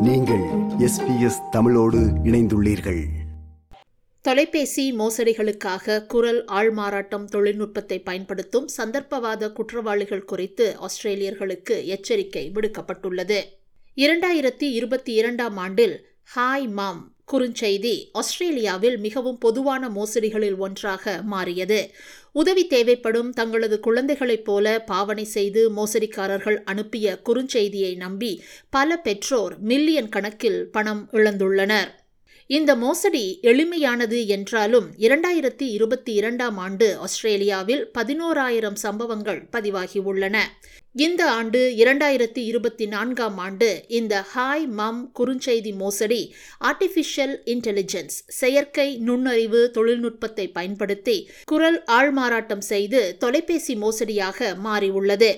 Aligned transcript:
நீங்கள் 0.00 0.42
எஸ்பிஎஸ் 0.78 1.48
தமிழோடு 1.50 1.98
இணைந்துள்ளீர்கள். 1.98 3.06
தொலைபேசி 4.20 4.96
மோசடிகளுக்காக 4.96 6.06
குரல் 6.06 6.44
ஆள்மாறாட்டம் 6.44 7.24
தொழில்நுட்பத்தை 7.24 7.98
பயன்படுத்தும் 7.98 8.68
சந்தர்ப்பவாத 8.76 9.52
குற்றவாளிகள் 9.52 10.24
குறித்து 10.24 10.76
ஆஸ்திரேலியர்களுக்கு 10.80 11.84
எச்சரிக்கை 11.84 12.50
விடுக்கப்பட்டுள்ளது. 12.54 13.40
இரண்டாயிரத்தி 13.96 14.62
இருபத்தி 14.62 15.12
இரண்டாம் 15.12 15.56
ஆண்டில் 15.56 16.06
ஹாய் 16.36 16.70
மாம் 16.70 17.14
குறுஞ்செய்தி 17.32 18.08
ஆஸ்திரேலியாவில் 18.12 18.98
மிகவும் 18.98 19.38
பொதுவான 19.38 19.88
மோசடிகளில் 19.88 20.56
ஒன்றாக 20.56 21.20
மாறியது. 21.22 21.90
உதவி 22.32 22.66
தேவைப்படும் 22.66 23.30
தங்களது 23.32 23.80
குழந்தைகளைப் 23.80 24.44
போல 24.44 24.80
பாவனை 24.80 25.24
செய்து 25.24 25.70
மோசடிக்காரர்கள் 25.70 26.58
அனுப்பிய 26.64 27.20
குறுஞ்செய்தியை 27.24 27.96
நம்பி 27.96 28.42
பல 28.70 28.96
பெற்றோர் 28.96 29.58
மில்லியன் 29.58 30.08
கணக்கில் 30.08 30.70
பணம் 30.70 31.08
இழந்துள்ளனர். 31.12 31.90
இந்த 32.56 32.76
மோசடி 32.76 33.38
எளிமையானது 33.42 34.26
என்றாலும் 34.26 34.86
இரண்டாயிரத்தி 34.98 35.66
இருபத்தி 35.66 36.12
இரண்டாம் 36.12 36.56
ஆண்டு 36.56 36.98
ஆஸ்திரேலியாவில் 36.98 37.90
பதினோராயிரம் 37.98 38.74
சம்பவங்கள் 38.74 39.48
பதிவாகியுள்ளன. 39.52 40.36
இந்த 40.92 41.30
ஆண்டு 41.30 41.74
இரண்டாயிரத்தி 41.76 42.42
இருபத்தி 42.44 42.86
நான்காம் 42.86 43.38
ஆண்டு 43.38 43.84
இந்த 43.88 44.24
ஹாய் 44.34 44.66
மம் 44.66 45.12
குறுஞ்செய்தி 45.18 45.74
மோசடி 45.74 46.34
ஆர்டிஃபிஷியல் 46.60 47.36
இன்டெலிஜென்ஸ் 47.44 48.16
செயற்கை 48.26 48.96
நுண்ணறிவு 48.96 49.70
தொழில்நுட்பத்தை 49.70 50.48
பயன்படுத்தி 50.48 51.28
குரல் 51.44 51.84
ஆள்மாறாட்டம் 51.86 52.66
செய்து 52.72 53.16
தொலைபேசி 53.18 53.76
மோசடியாக 53.76 54.54
மாறியுள்ளது. 54.54 55.30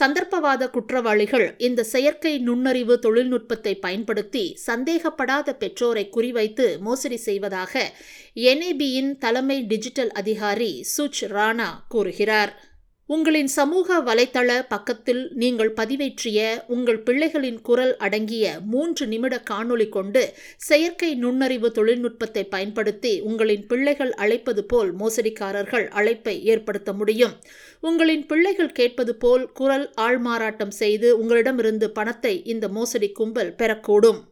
சந்தர்ப்பவாத 0.00 0.70
குற்றவாளிகள் 0.70 1.54
இந்த 1.58 1.84
செயற்கை 1.84 2.38
நுண்ணறிவு 2.38 2.98
தொழில்நுட்பத்தை 2.98 3.74
பயன்படுத்தி 3.78 4.44
சந்தேகப்படாத 4.66 5.54
பெற்றோரை 5.54 6.04
குறிவைத்து 6.16 6.66
மோசடி 6.78 7.16
செய்வதாக 7.16 7.82
என்ஏபியின் 8.34 9.18
தலைமை 9.18 9.62
டிஜிட்டல் 9.62 10.12
அதிகாரி 10.12 10.72
சுச் 10.96 11.22
ராணா 11.28 11.70
கூறுகிறார். 11.88 12.52
உங்களின் 13.08 13.46
சமூக 13.46 13.96
வலைத்தள 14.00 14.66
பக்கத்தில் 14.68 15.20
நீங்கள் 15.32 15.72
பதிவேற்றிய 15.72 16.38
உங்கள் 16.66 17.02
பிள்ளைகளின் 17.02 17.60
குரல் 17.60 17.96
அடங்கிய 17.96 18.60
மூன்று 18.66 19.06
நிமிட 19.06 19.42
காணொளி 19.50 19.88
கொண்டு 19.88 20.22
செயற்கை 20.56 21.14
நுண்ணறிவு 21.14 21.70
தொழில்நுட்பத்தை 21.70 22.44
பயன்படுத்தி 22.44 23.20
உங்களின் 23.20 23.66
பிள்ளைகள் 23.66 24.12
அழைப்பது 24.12 24.64
போல் 24.64 24.96
மோசடிக்காரர்கள் 24.96 25.88
அழைப்பை 25.88 26.44
ஏற்படுத்த 26.44 26.92
முடியும். 26.92 27.34
உங்களின் 27.80 28.26
பிள்ளைகள் 28.26 28.72
கேட்பது 28.72 29.14
போல் 29.14 29.52
குரல் 29.52 29.90
ஆள்மாறாட்டம் 30.00 30.74
செய்து 30.82 31.10
உங்களிடமிருந்து 31.18 31.90
பணத்தை 31.90 32.42
இந்த 32.44 32.68
மோசடி 32.68 33.12
கும்பல் 33.12 33.54
பெறக்கூடும். 33.58 34.22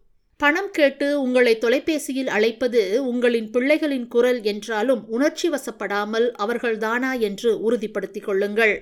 பணம் 0.42 0.70
கேட்டு 0.70 1.22
உங்களை 1.22 1.58
தொலைபேசியில் 1.58 2.26
அழைப்பது 2.26 2.80
உங்களின் 3.10 3.50
பிள்ளைகளின் 3.50 4.06
குரல் 4.08 4.42
என்றாலும் 4.42 5.02
உணர்ச்சி 5.08 5.48
வசப்படாமல் 5.50 6.26
அவர்கள்தானா 6.44 7.18
என்று 7.18 7.60
உறுதிப்படுத்திக் 7.60 8.24
கொள்ளுங்கள். 8.24 8.74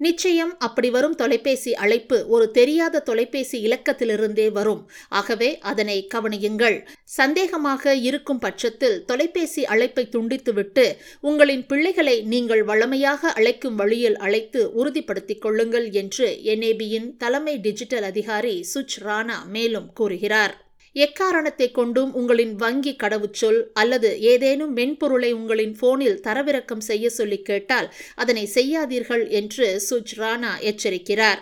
நிச்சயம் 0.00 0.52
அப்படி 0.58 0.90
வரும் 0.90 1.14
தொலைபேசி 1.14 1.74
அழைப்பு 1.74 2.28
ஒரு 2.28 2.50
தெரியாத 2.50 3.00
தொலைபேசி 3.00 3.58
இலக்கத்திலிருந்தே 3.68 4.48
வரும். 4.50 4.82
ஆகவே 5.08 5.58
அதனை 5.58 5.96
கவனியுங்கள். 6.14 6.76
சந்தேகமாக 7.04 7.94
இருக்கும் 7.94 8.38
பட்சத்தில் 8.38 9.04
தொலைபேசி 9.04 9.64
அழைப்பை 9.66 10.08
துண்டித்துவிட்டு 10.16 10.86
உங்களின் 11.20 11.66
பிள்ளைகளை 11.66 12.22
நீங்கள் 12.22 12.62
வளமையாக 12.62 13.32
அழைக்கும் 13.32 13.74
வழியில் 13.74 14.16
அழைத்து 14.16 14.72
உறுதிப்படுத்திக் 14.72 15.40
கொள்ளுங்கள் 15.40 15.90
என்று 15.92 16.28
என்ஏபியின் 16.54 17.16
தலைமை 17.16 17.56
டிஜிட்டல் 17.58 18.02
அதிகாரி 18.02 18.66
சுச் 18.74 18.98
ராணா 19.06 19.40
மேலும் 19.46 19.90
கூறுகிறார். 19.92 20.56
எக்காரணத்தை 20.96 21.70
கொண்டும் 21.70 22.12
உங்களின் 22.14 22.54
வங்கி 22.54 22.96
கடவுச்சொல் 23.02 23.58
அல்லது 23.72 24.20
ஏதேனும் 24.20 24.72
மென்பொருளை 24.72 25.32
உங்களின் 25.32 25.74
போனில் 25.80 26.20
தரவிறக்கம் 26.20 26.84
செய்ய 26.88 27.10
சொல்லி 27.10 27.38
கேட்டால் 27.42 27.94
அதனை 28.14 28.50
செய்யாதீர்கள் 28.54 29.28
என்று 29.28 29.80
சுஜ் 29.90 30.14
ராணா 30.16 30.52
எச்சரிக்கிறார். 30.70 31.40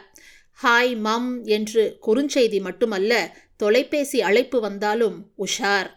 ஹாய் 0.63 0.97
மம் 0.97 1.45
என்று 1.45 1.99
குறுஞ்செய்தி 2.07 2.61
மட்டுமல்ல 2.61 3.13
தொலைபேசி 3.57 4.23
அழைப்பு 4.23 4.61
வந்தாலும் 4.61 5.17
உஷார். 5.39 5.91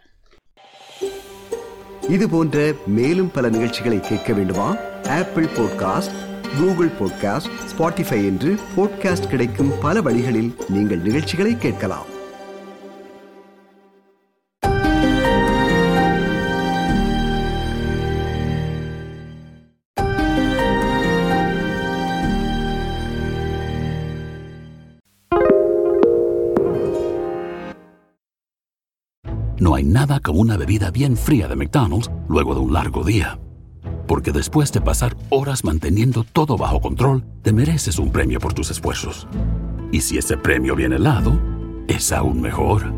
இது 2.09 2.29
போன்ற 2.29 2.73
மேலும் 2.87 3.31
பல 3.31 3.49
நிகழ்ச்சிகளை 3.49 3.99
கேட்க 3.99 4.33
வேண்டுமா? 4.33 4.69
Apple 5.09 5.47
podcast 5.57 6.13
Google 6.59 6.91
podcast 6.99 7.49
Spotify 7.71 8.19
என்று 8.25 8.53
பாட்காஸ்ட் 8.77 9.29
கிடைக்கும் 9.29 9.73
பல 9.81 10.01
வழிகளில் 10.01 10.51
நீங்கள் 10.69 10.99
நிகழ்ச்சிகளை 10.99 11.55
கேட்கலாம். 11.57 12.07
No 29.59 29.73
hay 29.73 29.83
nada 29.83 30.19
como 30.19 30.39
una 30.39 30.55
bebida 30.55 30.91
bien 30.91 31.17
fría 31.17 31.47
de 31.47 31.55
McDonald's 31.55 32.11
luego 32.29 32.53
de 32.53 32.59
un 32.61 32.73
largo 32.73 33.03
día. 33.03 33.39
Porque 34.07 34.31
después 34.31 34.71
de 34.71 34.81
pasar 34.81 35.17
horas 35.29 35.63
manteniendo 35.63 36.23
todo 36.23 36.57
bajo 36.57 36.79
control, 36.79 37.25
te 37.41 37.53
mereces 37.53 37.97
un 37.97 38.11
premio 38.11 38.39
por 38.39 38.53
tus 38.53 38.69
esfuerzos. 38.69 39.27
Y 39.91 40.01
si 40.01 40.17
ese 40.17 40.37
premio 40.37 40.75
viene 40.75 40.97
helado, 40.97 41.39
es 41.87 42.11
aún 42.11 42.39
mejor. 42.39 42.93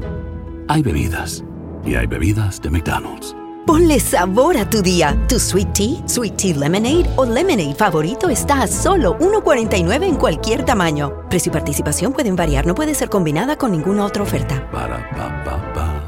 Hay 0.68 0.82
bebidas. 0.82 1.46
Y 1.86 1.96
hay 1.96 2.08
bebidas 2.08 2.62
de 2.62 2.70
McDonald's. 2.70 3.36
Ponle 3.66 4.00
sabor 4.00 4.58
a 4.58 4.70
tu 4.70 4.82
día. 4.82 5.18
Tu 5.30 5.40
sweet 5.40 5.72
tea, 5.74 6.08
sweet 6.08 6.36
tea 6.36 6.58
lemonade 6.58 7.10
o 7.16 7.24
lemonade 7.24 7.76
favorito 7.76 8.28
está 8.28 8.64
a 8.64 8.68
solo 8.68 9.18
1.49 9.20 10.04
en 10.04 10.16
cualquier 10.16 10.66
tamaño. 10.66 11.24
Precio 11.30 11.52
y 11.52 11.54
participación 11.54 12.12
pueden 12.12 12.36
variar, 12.36 12.66
no 12.66 12.76
puede 12.76 12.96
ser 12.96 13.10
combinada 13.10 13.58
con 13.58 13.72
ninguna 13.72 14.06
otra 14.06 14.24
oferta. 14.24 14.70
Para 14.72 15.10
pa 15.12 15.44
pa 15.46 15.74
pa. 15.74 15.99